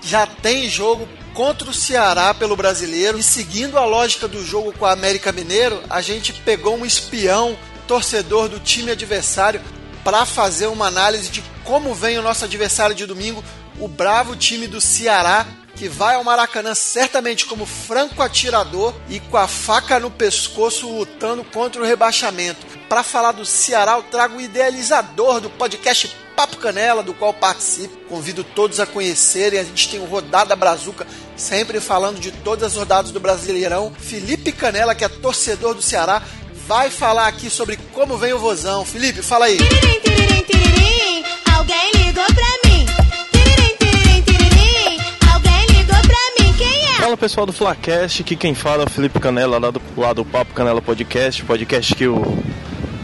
já 0.00 0.24
tem 0.24 0.70
jogo 0.70 1.08
contra 1.34 1.68
o 1.68 1.74
Ceará 1.74 2.32
pelo 2.32 2.54
brasileiro. 2.54 3.18
E 3.18 3.22
seguindo 3.22 3.76
a 3.76 3.84
lógica 3.84 4.28
do 4.28 4.46
jogo 4.46 4.72
com 4.72 4.86
a 4.86 4.92
América 4.92 5.32
Mineiro, 5.32 5.82
a 5.90 6.00
gente 6.00 6.32
pegou 6.32 6.76
um 6.76 6.86
espião, 6.86 7.58
torcedor 7.88 8.48
do 8.48 8.60
time 8.60 8.92
adversário, 8.92 9.60
para 10.04 10.24
fazer 10.24 10.68
uma 10.68 10.86
análise 10.86 11.28
de 11.28 11.42
como 11.64 11.92
vem 11.92 12.18
o 12.18 12.22
nosso 12.22 12.44
adversário 12.44 12.94
de 12.94 13.04
domingo, 13.04 13.42
o 13.80 13.88
bravo 13.88 14.36
time 14.36 14.68
do 14.68 14.80
Ceará. 14.80 15.44
Que 15.82 15.88
vai 15.88 16.14
ao 16.14 16.22
Maracanã 16.22 16.76
certamente 16.76 17.44
como 17.44 17.66
franco 17.66 18.22
atirador 18.22 18.94
e 19.08 19.18
com 19.18 19.36
a 19.36 19.48
faca 19.48 19.98
no 19.98 20.12
pescoço 20.12 20.88
lutando 20.88 21.42
contra 21.42 21.82
o 21.82 21.84
rebaixamento. 21.84 22.64
Para 22.88 23.02
falar 23.02 23.32
do 23.32 23.44
Ceará, 23.44 23.94
eu 23.96 24.04
trago 24.04 24.36
o 24.36 24.40
idealizador 24.40 25.40
do 25.40 25.50
podcast 25.50 26.16
Papo 26.36 26.58
Canela, 26.58 27.02
do 27.02 27.12
qual 27.12 27.34
participo. 27.34 27.96
Convido 28.08 28.44
todos 28.44 28.78
a 28.78 28.86
conhecerem. 28.86 29.58
A 29.58 29.64
gente 29.64 29.88
tem 29.88 29.98
o 29.98 30.04
Rodada 30.04 30.54
Brazuca, 30.54 31.04
sempre 31.36 31.80
falando 31.80 32.20
de 32.20 32.30
todas 32.30 32.62
as 32.62 32.76
rodadas 32.76 33.10
do 33.10 33.18
Brasileirão. 33.18 33.92
Felipe 33.98 34.52
Canela, 34.52 34.94
que 34.94 35.04
é 35.04 35.08
torcedor 35.08 35.74
do 35.74 35.82
Ceará, 35.82 36.22
vai 36.64 36.90
falar 36.90 37.26
aqui 37.26 37.50
sobre 37.50 37.76
como 37.92 38.16
vem 38.16 38.32
o 38.32 38.38
Vozão. 38.38 38.84
Felipe, 38.84 39.20
fala 39.20 39.46
aí. 39.46 39.58
Alguém 41.52 41.90
ligou 41.96 42.24
pra 42.26 42.34
mim. 42.34 42.61
Fala 47.02 47.16
pessoal 47.16 47.44
do 47.44 47.52
Flacast, 47.52 48.22
aqui 48.22 48.36
quem 48.36 48.54
fala 48.54 48.84
é 48.84 48.86
o 48.86 48.88
Felipe 48.88 49.18
Canela, 49.18 49.58
lá 49.58 49.72
do, 49.72 49.82
lá 49.96 50.12
do 50.12 50.24
Papo 50.24 50.54
Canela 50.54 50.80
Podcast, 50.80 51.44
podcast 51.44 51.96
que 51.96 52.06
o 52.06 52.38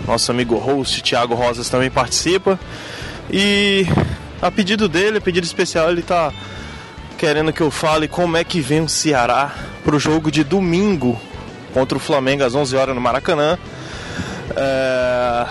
nosso 0.06 0.30
amigo 0.30 0.56
host 0.56 1.02
Thiago 1.02 1.34
Rosas 1.34 1.68
também 1.68 1.90
participa. 1.90 2.60
E 3.28 3.86
a 4.40 4.52
pedido 4.52 4.88
dele, 4.88 5.18
a 5.18 5.20
pedido 5.20 5.42
especial, 5.42 5.90
ele 5.90 6.02
tá 6.02 6.32
querendo 7.18 7.52
que 7.52 7.60
eu 7.60 7.72
fale 7.72 8.06
como 8.06 8.36
é 8.36 8.44
que 8.44 8.60
vem 8.60 8.82
o 8.82 8.88
Ceará 8.88 9.52
pro 9.82 9.98
jogo 9.98 10.30
de 10.30 10.44
domingo 10.44 11.20
contra 11.74 11.98
o 11.98 12.00
Flamengo 12.00 12.44
às 12.44 12.54
11 12.54 12.76
horas 12.76 12.94
no 12.94 13.00
Maracanã. 13.00 13.58
É... 14.54 15.44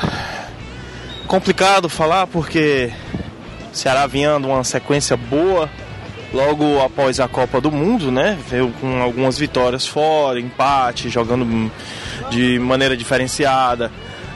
Complicado 1.28 1.90
falar 1.90 2.28
porque 2.28 2.94
o 3.74 3.76
Ceará 3.76 4.08
vinha 4.08 4.40
numa 4.40 4.64
sequência 4.64 5.18
boa 5.18 5.70
logo 6.34 6.82
após 6.82 7.20
a 7.20 7.28
Copa 7.28 7.62
do 7.62 7.72
Mundo, 7.72 8.12
né? 8.12 8.38
Veio 8.50 8.72
com 8.82 9.02
algumas 9.02 9.38
vitórias 9.38 9.86
fora, 9.88 10.40
empate, 10.40 11.10
jogando 11.10 11.72
de 12.30 12.60
maneira 12.60 12.96
diferenciada. 12.98 13.92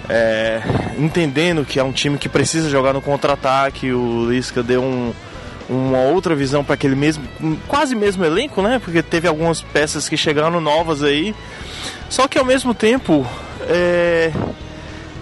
é, 0.10 0.62
entendendo 0.98 1.64
que 1.64 1.80
é 1.80 1.84
um 1.84 1.92
time 1.92 2.18
que 2.18 2.28
precisa 2.28 2.70
jogar 2.70 2.94
no 2.94 3.02
contra-ataque, 3.02 3.92
o 3.92 4.30
Lisca 4.30 4.62
deu 4.62 4.82
um, 4.84 5.14
uma 5.70 6.00
outra 6.00 6.36
visão 6.36 6.64
para 6.64 6.74
aquele 6.74 6.96
mesmo, 6.96 7.24
quase 7.68 7.96
mesmo 7.96 8.26
elenco, 8.26 8.62
né? 8.62 8.80
Porque 8.84 9.02
teve 9.02 9.28
algumas 9.28 9.62
peças 9.62 10.10
que 10.10 10.18
chegaram 10.18 10.60
novas 10.60 11.02
aí. 11.02 11.34
Só 12.10 12.28
que 12.28 12.38
ao 12.38 12.44
mesmo 12.44 12.74
tempo, 12.74 13.26
é, 13.62 14.32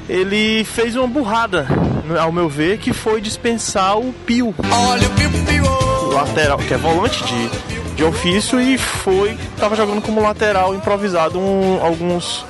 ele 0.07 0.63
fez 0.63 0.95
uma 0.95 1.07
burrada, 1.07 1.67
ao 2.19 2.31
meu 2.31 2.49
ver, 2.49 2.79
que 2.79 2.91
foi 2.91 3.21
dispensar 3.21 3.97
o 3.97 4.11
Pio. 4.25 4.55
Olha 4.71 5.07
o 5.07 5.11
piu 5.11 5.29
piu. 5.29 5.88
Lateral, 6.11 6.57
que 6.57 6.73
é 6.73 6.77
volante 6.77 7.23
de, 7.23 7.95
de 7.95 8.03
ofício 8.03 8.59
e 8.59 8.77
foi. 8.77 9.37
tava 9.57 9.75
jogando 9.75 10.01
como 10.01 10.21
lateral 10.21 10.73
improvisado 10.75 11.39
um- 11.39 11.79
alguns, 11.83 12.45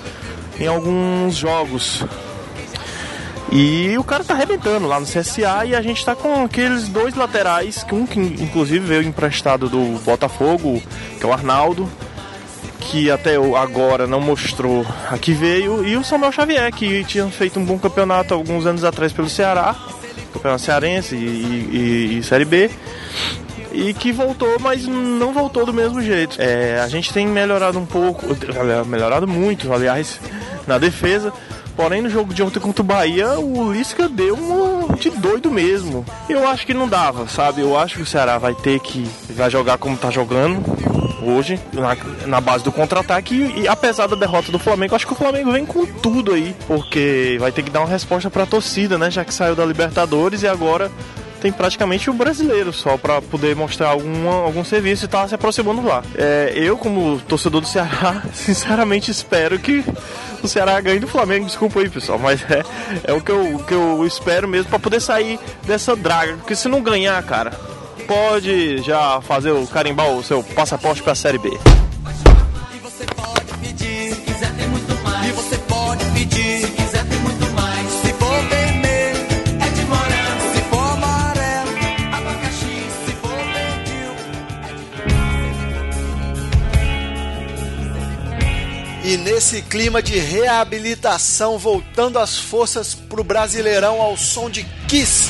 em 0.59 0.67
alguns 0.67 1.35
jogos. 1.35 2.03
E 3.51 3.97
o 3.97 4.03
cara 4.03 4.23
tá 4.23 4.33
arrebentando 4.35 4.87
lá 4.87 4.99
no 4.99 5.05
CSA 5.07 5.65
e 5.65 5.75
a 5.75 5.81
gente 5.81 6.05
tá 6.05 6.15
com 6.15 6.43
aqueles 6.43 6.87
dois 6.87 7.15
laterais, 7.15 7.83
que 7.83 7.95
um 7.95 8.05
que 8.05 8.19
inclusive 8.19 8.79
veio 8.85 9.01
emprestado 9.03 9.67
do 9.67 9.99
Botafogo, 10.05 10.81
que 11.19 11.25
é 11.25 11.27
o 11.27 11.33
Arnaldo, 11.33 11.89
que 12.79 13.09
até 13.09 13.35
agora 13.35 14.05
não 14.05 14.21
mostrou 14.21 14.85
a 15.11 15.17
que 15.17 15.31
veio, 15.33 15.83
e 15.85 15.97
o 15.97 16.03
Samuel 16.03 16.31
Xavier, 16.31 16.71
que 16.71 17.03
tinha 17.05 17.25
feito 17.27 17.59
um 17.59 17.65
bom 17.65 17.77
campeonato 17.79 18.33
alguns 18.35 18.67
anos 18.67 18.83
atrás 18.83 19.11
pelo 19.11 19.27
Ceará, 19.29 19.75
campeonato 20.31 20.61
cearense 20.61 21.15
e, 21.15 21.17
e- 21.17 22.17
e 22.19 22.23
Série 22.23 22.45
B. 22.45 22.69
E 23.79 23.93
que 23.93 24.11
voltou, 24.11 24.59
mas 24.59 24.85
não 24.85 25.31
voltou 25.31 25.65
do 25.65 25.73
mesmo 25.73 26.01
jeito. 26.01 26.35
É, 26.39 26.81
a 26.81 26.87
gente 26.87 27.13
tem 27.13 27.25
melhorado 27.25 27.79
um 27.79 27.85
pouco, 27.85 28.25
melhorado 28.85 29.27
muito, 29.27 29.71
aliás, 29.71 30.19
na 30.67 30.77
defesa. 30.77 31.31
Porém, 31.77 32.01
no 32.01 32.09
jogo 32.09 32.33
de 32.33 32.43
ontem 32.43 32.59
contra 32.59 32.81
o 32.81 32.85
Bahia, 32.85 33.39
o 33.39 33.71
Lisca 33.71 34.09
deu 34.09 34.35
um 34.35 34.95
de 34.95 35.09
doido 35.11 35.49
mesmo. 35.49 36.05
Eu 36.27 36.45
acho 36.45 36.65
que 36.65 36.73
não 36.73 36.89
dava, 36.89 37.25
sabe? 37.29 37.61
Eu 37.61 37.79
acho 37.79 37.95
que 37.95 38.01
o 38.01 38.05
Ceará 38.05 38.37
vai 38.37 38.53
ter 38.53 38.81
que. 38.81 39.09
Vai 39.29 39.49
jogar 39.49 39.77
como 39.77 39.95
tá 39.95 40.11
jogando 40.11 40.61
hoje, 41.23 41.57
na, 41.71 41.95
na 42.27 42.41
base 42.41 42.65
do 42.65 42.71
contra-ataque. 42.73 43.33
E, 43.33 43.61
e 43.61 43.67
apesar 43.67 44.07
da 44.07 44.17
derrota 44.17 44.51
do 44.51 44.59
Flamengo, 44.59 44.93
acho 44.93 45.07
que 45.07 45.13
o 45.13 45.15
Flamengo 45.15 45.53
vem 45.53 45.65
com 45.65 45.85
tudo 45.85 46.33
aí. 46.33 46.53
Porque 46.67 47.37
vai 47.39 47.53
ter 47.53 47.63
que 47.63 47.69
dar 47.69 47.79
uma 47.79 47.87
resposta 47.87 48.29
pra 48.29 48.45
torcida, 48.45 48.97
né? 48.97 49.09
Já 49.09 49.23
que 49.23 49.33
saiu 49.33 49.55
da 49.55 49.65
Libertadores 49.65 50.43
e 50.43 50.47
agora 50.49 50.91
tem 51.39 51.51
praticamente 51.51 52.09
o 52.09 52.13
brasileiro 52.13 52.71
só 52.73 52.97
pra 52.97 53.21
poder 53.21 53.55
mostrar 53.55 53.89
alguma, 53.89 54.43
algum 54.43 54.63
serviço 54.63 55.05
e 55.05 55.07
tá 55.07 55.27
se 55.27 55.35
aproximando 55.35 55.81
lá. 55.81 56.03
É, 56.15 56.53
eu, 56.55 56.77
como 56.77 57.19
torcedor 57.21 57.61
do 57.61 57.67
Ceará, 57.67 58.23
sinceramente 58.33 59.09
espero 59.09 59.57
que 59.57 59.83
o 60.43 60.47
Ceará 60.47 60.79
ganhe 60.81 60.99
do 60.99 61.07
Flamengo. 61.07 61.45
Desculpa 61.45 61.79
aí, 61.79 61.89
pessoal, 61.89 62.19
mas 62.19 62.41
é, 62.49 62.63
é 63.03 63.13
o, 63.13 63.21
que 63.21 63.31
eu, 63.31 63.55
o 63.55 63.63
que 63.63 63.73
eu 63.73 64.05
espero 64.05 64.47
mesmo 64.47 64.69
pra 64.69 64.79
poder 64.79 64.99
sair 64.99 65.39
dessa 65.65 65.95
draga. 65.95 66.33
Porque 66.37 66.55
se 66.55 66.67
não 66.67 66.81
ganhar, 66.81 67.21
cara, 67.23 67.51
pode 68.07 68.79
já 68.79 69.21
fazer 69.21 69.51
o 69.51 69.65
carimbar 69.67 70.11
o 70.11 70.23
seu 70.23 70.43
passaporte 70.43 71.01
pra 71.01 71.15
Série 71.15 71.37
B. 71.37 71.49
nesse 89.49 89.61
clima 89.63 89.99
de 89.99 90.15
reabilitação, 90.19 91.57
voltando 91.57 92.19
as 92.19 92.37
forças 92.37 92.93
pro 92.93 93.23
Brasileirão 93.23 93.99
ao 93.99 94.15
som 94.15 94.47
de 94.47 94.63
Kiss. 94.87 95.27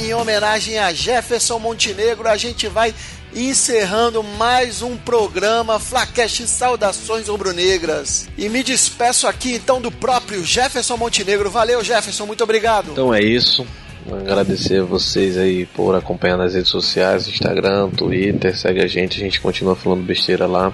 Em 0.00 0.14
homenagem 0.14 0.78
a 0.78 0.92
Jefferson 0.92 1.58
Montenegro, 1.58 2.28
a 2.28 2.36
gente 2.36 2.68
vai 2.68 2.94
encerrando 3.34 4.22
mais 4.22 4.80
um 4.80 4.96
programa 4.96 5.80
Flacast 5.80 6.46
Saudações 6.46 7.26
Rubro-Negras. 7.26 8.28
E 8.38 8.48
me 8.48 8.62
despeço 8.62 9.26
aqui 9.26 9.54
então 9.54 9.80
do 9.80 9.90
próprio 9.90 10.44
Jefferson 10.44 10.96
Montenegro. 10.96 11.50
Valeu, 11.50 11.82
Jefferson, 11.82 12.26
muito 12.26 12.44
obrigado. 12.44 12.92
Então 12.92 13.12
é 13.12 13.20
isso. 13.24 13.66
Agradecer 14.08 14.82
a 14.82 14.84
vocês 14.84 15.36
aí 15.36 15.66
por 15.66 15.96
acompanhar 15.96 16.36
nas 16.36 16.54
redes 16.54 16.70
sociais, 16.70 17.26
Instagram, 17.26 17.90
Twitter, 17.90 18.56
segue 18.56 18.80
a 18.80 18.86
gente, 18.86 19.16
a 19.16 19.24
gente 19.24 19.40
continua 19.40 19.74
falando 19.74 20.04
besteira 20.04 20.46
lá. 20.46 20.72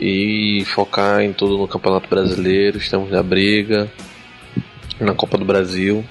E 0.00 0.64
focar 0.74 1.20
em 1.20 1.32
tudo 1.32 1.58
no 1.58 1.68
Campeonato 1.68 2.08
Brasileiro, 2.08 2.78
estamos 2.78 3.10
na 3.10 3.22
briga, 3.22 3.92
na 4.98 5.14
Copa 5.14 5.36
do 5.36 5.44
Brasil. 5.44 6.04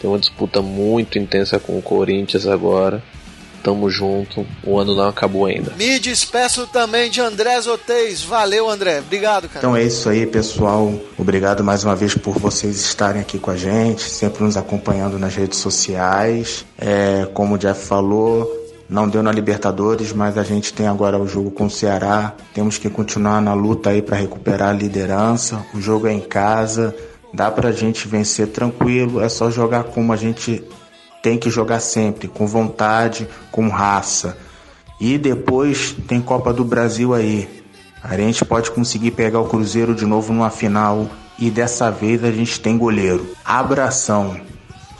Tem 0.00 0.10
uma 0.10 0.18
disputa 0.18 0.60
muito 0.60 1.16
intensa 1.16 1.60
com 1.60 1.78
o 1.78 1.82
Corinthians 1.82 2.46
agora. 2.46 3.00
Tamo 3.62 3.88
junto, 3.88 4.44
o 4.64 4.76
ano 4.76 4.96
não 4.96 5.06
acabou 5.06 5.46
ainda. 5.46 5.72
Me 5.78 6.00
despeço 6.00 6.66
também 6.66 7.08
de 7.08 7.20
André 7.20 7.60
Zotez. 7.60 8.20
Valeu, 8.22 8.68
André. 8.68 8.98
Obrigado, 8.98 9.46
cara. 9.46 9.60
Então 9.60 9.76
é 9.76 9.84
isso 9.84 10.08
aí, 10.08 10.26
pessoal. 10.26 10.92
Obrigado 11.16 11.62
mais 11.62 11.84
uma 11.84 11.94
vez 11.94 12.16
por 12.16 12.36
vocês 12.40 12.80
estarem 12.80 13.22
aqui 13.22 13.38
com 13.38 13.52
a 13.52 13.56
gente, 13.56 14.02
sempre 14.02 14.42
nos 14.42 14.56
acompanhando 14.56 15.16
nas 15.16 15.36
redes 15.36 15.60
sociais. 15.60 16.66
É, 16.76 17.28
como 17.32 17.54
o 17.54 17.58
Jeff 17.58 17.86
falou, 17.86 18.61
não 18.92 19.08
deu 19.08 19.22
na 19.22 19.32
Libertadores, 19.32 20.12
mas 20.12 20.36
a 20.36 20.42
gente 20.42 20.74
tem 20.74 20.86
agora 20.86 21.18
o 21.18 21.26
jogo 21.26 21.50
com 21.50 21.64
o 21.64 21.70
Ceará. 21.70 22.34
Temos 22.52 22.76
que 22.76 22.90
continuar 22.90 23.40
na 23.40 23.54
luta 23.54 23.88
aí 23.88 24.02
para 24.02 24.18
recuperar 24.18 24.68
a 24.68 24.72
liderança. 24.74 25.64
O 25.72 25.80
jogo 25.80 26.06
é 26.06 26.12
em 26.12 26.20
casa, 26.20 26.94
dá 27.32 27.50
pra 27.50 27.72
gente 27.72 28.06
vencer 28.06 28.48
tranquilo, 28.48 29.22
é 29.22 29.30
só 29.30 29.50
jogar 29.50 29.84
como 29.84 30.12
a 30.12 30.16
gente 30.16 30.62
tem 31.22 31.38
que 31.38 31.48
jogar 31.48 31.80
sempre, 31.80 32.28
com 32.28 32.46
vontade, 32.46 33.26
com 33.50 33.66
raça. 33.70 34.36
E 35.00 35.16
depois 35.16 35.96
tem 36.06 36.20
Copa 36.20 36.52
do 36.52 36.62
Brasil 36.62 37.14
aí. 37.14 37.48
A 38.04 38.14
gente 38.18 38.44
pode 38.44 38.70
conseguir 38.72 39.12
pegar 39.12 39.40
o 39.40 39.48
Cruzeiro 39.48 39.94
de 39.94 40.04
novo 40.04 40.34
numa 40.34 40.50
final 40.50 41.08
e 41.38 41.50
dessa 41.50 41.90
vez 41.90 42.22
a 42.22 42.30
gente 42.30 42.60
tem 42.60 42.76
goleiro. 42.76 43.26
Abração. 43.42 44.38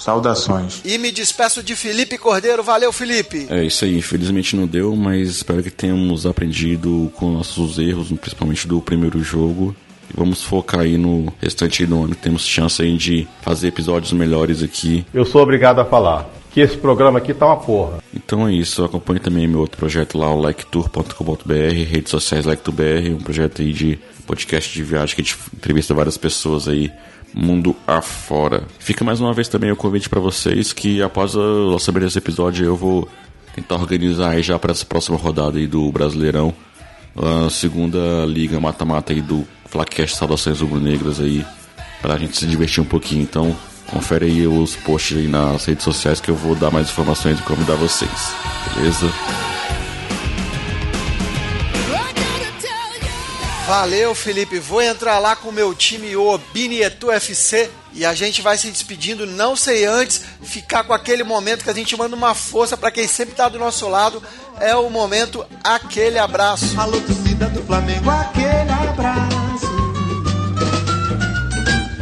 Saudações. 0.03 0.81
E 0.85 0.99
me 0.99 1.13
despeço 1.13 1.63
de 1.63 1.77
Felipe 1.77 2.19
Cordeiro. 2.19 2.63
Valeu, 2.63 2.93
Felipe. 2.93 3.47
É 3.49 3.65
isso 3.65 3.85
aí, 3.85 3.97
infelizmente 3.97 4.57
não 4.57 4.67
deu, 4.67 4.97
mas 4.97 5.29
espero 5.29 5.63
que 5.63 5.71
tenhamos 5.71 6.27
aprendido 6.27 7.13
com 7.15 7.31
nossos 7.31 7.79
erros, 7.79 8.11
principalmente 8.11 8.67
do 8.67 8.81
primeiro 8.81 9.23
jogo. 9.23 9.75
E 10.11 10.17
vamos 10.17 10.43
focar 10.43 10.81
aí 10.81 10.99
no 10.99 11.33
restante 11.41 11.87
do 11.87 12.03
ano. 12.03 12.17
Temos 12.17 12.45
chance 12.45 12.83
aí 12.83 12.97
de 12.97 13.29
fazer 13.43 13.69
episódios 13.69 14.13
melhores 14.13 14.61
aqui. 14.61 15.07
Eu 15.15 15.25
sou 15.25 15.41
obrigado 15.41 15.79
a 15.79 15.85
falar 15.85 16.29
que 16.51 16.61
esse 16.61 16.77
programa 16.77 17.19
aqui 17.19 17.33
tá 17.33 17.47
uma 17.47 17.57
porra. 17.57 17.99
Então 18.13 18.47
é 18.47 18.53
isso, 18.53 18.85
acompanhe 18.85 19.21
também 19.21 19.47
meu 19.47 19.61
outro 19.61 19.79
projeto 19.79 20.19
lá, 20.19 20.35
o 20.35 20.41
liketour.com.br, 20.41 21.53
redes 21.89 22.11
sociais 22.11 22.45
liketour.br, 22.45 23.15
um 23.15 23.23
projeto 23.23 23.63
aí 23.63 23.73
de 23.73 23.99
podcast 24.27 24.73
de 24.73 24.83
viagem 24.83 25.15
que 25.15 25.23
a 25.23 25.25
gente 25.25 25.39
entrevista 25.55 25.95
várias 25.95 26.17
pessoas 26.17 26.69
aí 26.69 26.93
mundo 27.35 27.75
afora. 27.87 28.65
Fica 28.79 29.05
mais 29.05 29.21
uma 29.21 29.33
vez 29.33 29.49
também 29.49 29.71
o 29.71 29.77
convite 29.77 30.09
para 30.09 30.21
vocês 30.21 30.73
que 30.73 31.03
após 31.03 31.35
o 31.35 31.71
lançamento 31.71 32.05
desse 32.05 32.19
episódio 32.19 32.67
eu 32.67 32.77
vou 32.77 33.09
tentar 33.55 33.77
organizar 33.77 34.31
aí 34.31 34.43
já 34.43 34.59
para 34.59 34.73
essa 34.73 34.85
próxima 34.85 35.17
rodada 35.17 35.59
aí 35.59 35.67
do 35.67 35.91
Brasileirão, 35.93 36.55
a 37.17 37.51
segunda 37.51 38.25
liga 38.27 38.59
mata-mata 38.59 39.13
aí 39.13 39.21
do 39.21 39.47
Flacast 39.67 40.17
Saudações 40.17 40.61
Rubro-Negras 40.61 41.21
aí, 41.21 41.45
pra 42.01 42.19
gente 42.19 42.37
se 42.37 42.47
divertir 42.47 42.83
um 42.83 42.87
pouquinho. 42.87 43.23
Então, 43.23 43.57
confere 43.87 44.27
aí 44.27 44.47
os 44.47 44.77
posts 44.77 45.19
aí 45.19 45.29
nas 45.29 45.65
redes 45.65 45.85
sociais 45.85 46.21
que 46.21 46.31
eu 46.31 46.35
vou 46.35 46.55
dar 46.55 46.71
mais 46.71 46.89
informações 46.91 47.39
e 47.39 47.43
convidar 47.43 47.75
vocês. 47.75 48.35
Beleza? 48.75 49.52
Valeu, 53.67 54.15
Felipe. 54.15 54.59
Vou 54.59 54.83
entrar 54.83 55.19
lá 55.19 55.37
com 55.37 55.49
o 55.49 55.53
meu 55.53 55.75
time, 55.75 56.17
o 56.17 56.37
Binietu 56.53 57.11
FC, 57.11 57.71
e 57.93 58.05
a 58.05 58.13
gente 58.13 58.43
vai 58.43 58.59
se 58.59 58.71
despedindo. 58.71 59.27
Não 59.27 59.55
sei 59.55 59.85
antes 59.85 60.23
ficar 60.43 60.85
com 60.85 60.93
aquele 60.93 61.23
momento 61.23 61.63
que 61.63 61.71
a 61.71 61.75
gente 61.75 61.97
manda 61.97 62.17
uma 62.17 62.35
força 62.35 62.77
para 62.77 62.91
quem 62.91 63.07
sempre 63.07 63.35
tá 63.35 63.49
do 63.49 63.59
nosso 63.59 63.89
lado. 63.89 64.23
É 64.61 64.75
o 64.75 64.91
momento 64.91 65.47
aquele 65.63 66.19
abraço. 66.19 66.79
Alô, 66.79 67.01
torcida 67.01 67.47
do 67.47 67.63
Flamengo, 67.63 68.11
aquele 68.11 68.71
abraço. 68.71 69.32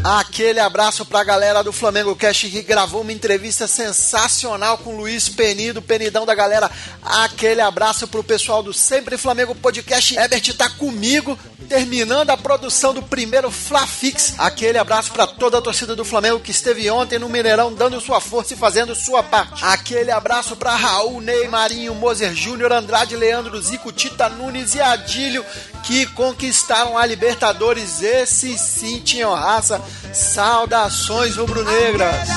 Aquele 0.03 0.59
abraço 0.59 1.05
pra 1.05 1.23
galera 1.23 1.63
do 1.63 1.75
Flamengo 1.75 2.17
Cash 2.17 2.41
que 2.41 2.63
gravou 2.63 3.03
uma 3.03 3.13
entrevista 3.13 3.69
sensacional 3.69 4.79
com 4.79 4.95
o 4.95 4.97
Luiz 4.97 5.29
Penido, 5.29 5.83
Penidão 5.83 6.25
da 6.25 6.35
galera. 6.35 6.71
Aquele 7.03 7.61
abraço 7.61 8.09
pro 8.09 8.25
pessoal 8.25 8.63
do 8.63 8.73
Sempre 8.73 9.19
Flamengo 9.19 9.55
Podcast. 9.55 10.17
Herbert 10.17 10.55
tá 10.57 10.71
comigo, 10.71 11.39
terminando 11.69 12.31
a 12.31 12.37
produção 12.37 12.95
do 12.95 13.03
primeiro 13.03 13.51
Flafix. 13.51 14.35
Aquele 14.39 14.79
abraço 14.79 15.13
pra 15.13 15.27
toda 15.27 15.59
a 15.59 15.63
torcida 15.63 15.95
do 15.95 16.05
Flamengo 16.05 16.41
que 16.41 16.51
esteve 16.51 16.91
ontem 16.91 17.19
no 17.19 17.29
Mineirão 17.29 17.73
dando 17.73 18.01
sua 18.01 18.21
força 18.23 18.55
e 18.55 18.57
fazendo 18.57 18.95
sua 18.95 19.23
parte. 19.23 19.63
Aquele 19.63 20.11
abraço 20.11 20.57
pra 20.57 20.75
Raul, 20.75 21.21
Ney, 21.21 21.47
Marinho, 21.47 21.95
Moser 21.95 22.35
Júnior, 22.35 22.73
Andrade, 22.73 23.17
Leandro, 23.17 23.61
Zico, 23.61 23.93
Tita 23.93 24.31
Nunes 24.31 24.75
e 24.75 24.81
Adílio 24.81 25.45
que 25.85 26.07
conquistaram 26.07 26.97
a 26.97 27.05
Libertadores. 27.05 28.03
Esses 28.03 28.61
sim 28.61 29.01
tinham 29.01 29.35
raça. 29.35 29.81
Saudações 30.13 31.37
rubro-negras. 31.37 32.29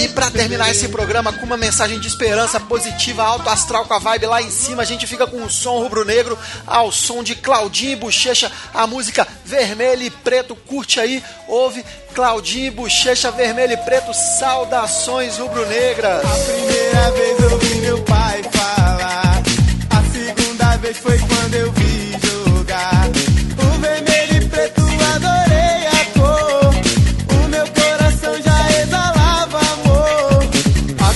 E 0.00 0.08
para 0.08 0.30
terminar 0.30 0.70
esse 0.70 0.88
programa 0.88 1.32
com 1.32 1.44
uma 1.44 1.56
mensagem 1.56 1.98
de 1.98 2.06
esperança 2.06 2.60
positiva, 2.60 3.22
alto 3.22 3.48
astral 3.48 3.84
com 3.84 3.94
a 3.94 3.98
vibe 3.98 4.26
lá 4.26 4.40
em 4.40 4.50
cima, 4.50 4.82
a 4.82 4.84
gente 4.84 5.06
fica 5.06 5.26
com 5.26 5.42
o 5.42 5.50
som 5.50 5.78
rubro-negro 5.78 6.38
ao 6.66 6.92
som 6.92 7.22
de 7.22 7.34
Claudinho 7.34 7.92
e 7.92 7.96
Bochecha, 7.96 8.50
a 8.72 8.86
música 8.86 9.26
Vermelho 9.44 10.02
e 10.02 10.10
Preto. 10.10 10.54
Curte 10.54 11.00
aí, 11.00 11.22
ouve 11.46 11.84
Claudinho 12.14 12.66
e 12.66 12.70
Bochecha, 12.70 13.30
Vermelho 13.30 13.72
e 13.72 13.76
Preto. 13.78 14.12
Saudações 14.14 15.38
rubro-negras. 15.38 16.24
A 16.24 16.52
primeira 16.52 17.10
vez 17.10 17.40
eu 17.40 17.58
vi 17.58 17.74
meu 17.76 18.02
pai 18.04 18.42
falar. 18.52 19.42
A 19.90 20.02
segunda 20.12 20.76
vez 20.76 20.96
foi 20.96 21.18
quando 21.18 21.54
eu 21.54 21.72
vi 21.72 21.87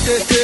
Yeah. 0.05 0.19
this. 0.19 0.42